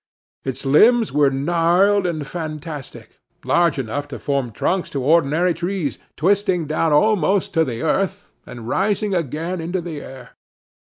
Its 0.43 0.65
limbs 0.65 1.11
were 1.11 1.29
gnarled 1.29 2.07
and 2.07 2.25
fantastic, 2.25 3.19
large 3.45 3.77
enough 3.77 4.07
to 4.07 4.17
form 4.17 4.49
trunks 4.51 4.89
for 4.89 4.97
ordinary 4.97 5.53
trees, 5.53 5.99
twisting 6.17 6.65
down 6.65 6.91
almost 6.91 7.53
to 7.53 7.63
the 7.63 7.83
earth, 7.83 8.31
and 8.47 8.67
rising 8.67 9.13
again 9.13 9.61
into 9.61 9.79
the 9.79 10.01
air. 10.01 10.31